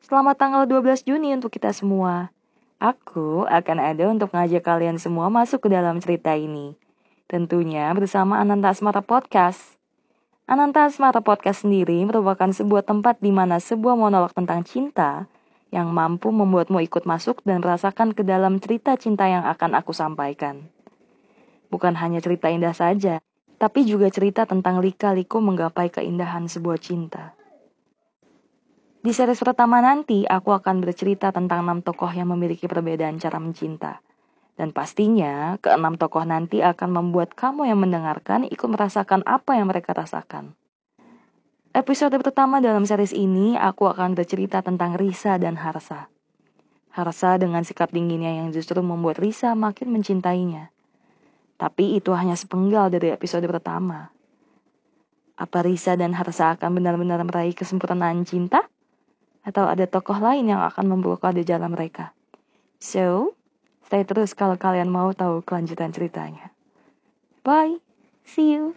Selamat 0.00 0.40
tanggal 0.40 0.64
12 0.64 1.04
Juni 1.04 1.28
untuk 1.36 1.52
kita 1.52 1.76
semua. 1.76 2.32
Aku 2.80 3.44
akan 3.44 3.76
ada 3.76 4.08
untuk 4.08 4.32
ngajak 4.32 4.64
kalian 4.64 4.96
semua 4.96 5.28
masuk 5.28 5.68
ke 5.68 5.68
dalam 5.68 6.00
cerita 6.00 6.32
ini. 6.32 6.72
Tentunya 7.28 7.92
bersama 7.92 8.40
Ananta 8.40 8.72
Asmara 8.72 9.04
Podcast. 9.04 9.76
Ananta 10.48 10.88
Asmara 10.88 11.20
Podcast 11.20 11.68
sendiri 11.68 12.00
merupakan 12.08 12.48
sebuah 12.48 12.88
tempat 12.88 13.20
di 13.20 13.28
mana 13.28 13.60
sebuah 13.60 13.92
monolog 13.92 14.32
tentang 14.32 14.64
cinta 14.64 15.28
yang 15.68 15.92
mampu 15.92 16.32
membuatmu 16.32 16.80
ikut 16.80 17.04
masuk 17.04 17.44
dan 17.44 17.60
merasakan 17.60 18.16
ke 18.16 18.24
dalam 18.24 18.56
cerita 18.56 18.96
cinta 18.96 19.28
yang 19.28 19.44
akan 19.44 19.76
aku 19.76 19.92
sampaikan. 19.92 20.64
Bukan 21.68 21.92
hanya 22.00 22.24
cerita 22.24 22.48
indah 22.48 22.72
saja, 22.72 23.20
tapi 23.60 23.84
juga 23.84 24.08
cerita 24.08 24.48
tentang 24.48 24.80
lika-liku 24.80 25.44
menggapai 25.44 25.92
keindahan 25.92 26.48
sebuah 26.48 26.80
cinta. 26.80 27.36
Di 29.00 29.16
series 29.16 29.40
pertama 29.40 29.80
nanti, 29.80 30.28
aku 30.28 30.52
akan 30.52 30.84
bercerita 30.84 31.32
tentang 31.32 31.64
enam 31.64 31.80
tokoh 31.80 32.12
yang 32.12 32.28
memiliki 32.36 32.68
perbedaan 32.68 33.16
cara 33.16 33.40
mencinta. 33.40 34.04
Dan 34.60 34.76
pastinya, 34.76 35.56
keenam 35.56 35.96
tokoh 35.96 36.20
nanti 36.28 36.60
akan 36.60 36.92
membuat 36.92 37.32
kamu 37.32 37.64
yang 37.64 37.80
mendengarkan 37.80 38.44
ikut 38.44 38.68
merasakan 38.68 39.24
apa 39.24 39.56
yang 39.56 39.72
mereka 39.72 39.96
rasakan. 39.96 40.52
Episode 41.72 42.20
pertama 42.20 42.60
dalam 42.60 42.84
series 42.84 43.16
ini, 43.16 43.56
aku 43.56 43.88
akan 43.88 44.12
bercerita 44.12 44.60
tentang 44.60 45.00
Risa 45.00 45.40
dan 45.40 45.56
Harsa. 45.56 46.12
Harsa 46.92 47.40
dengan 47.40 47.64
sikap 47.64 47.88
dinginnya 47.96 48.36
yang 48.36 48.52
justru 48.52 48.84
membuat 48.84 49.16
Risa 49.16 49.56
makin 49.56 49.96
mencintainya. 49.96 50.68
Tapi 51.56 51.96
itu 51.96 52.12
hanya 52.12 52.36
sepenggal 52.36 52.92
dari 52.92 53.16
episode 53.16 53.48
pertama. 53.48 54.12
Apa 55.40 55.64
Risa 55.64 55.96
dan 55.96 56.12
Harsa 56.12 56.52
akan 56.52 56.76
benar-benar 56.76 57.24
meraih 57.24 57.56
kesempurnaan 57.56 58.28
cinta? 58.28 58.68
Atau 59.46 59.68
ada 59.68 59.88
tokoh 59.88 60.20
lain 60.20 60.50
yang 60.52 60.60
akan 60.64 60.96
membuka 60.96 61.32
di 61.32 61.46
jalan 61.46 61.72
mereka. 61.72 62.12
So, 62.80 63.36
stay 63.86 64.04
terus 64.04 64.36
kalau 64.36 64.56
kalian 64.60 64.88
mau 64.92 65.12
tahu 65.12 65.44
kelanjutan 65.44 65.92
ceritanya. 65.92 66.52
Bye, 67.40 67.80
see 68.24 68.52
you. 68.52 68.76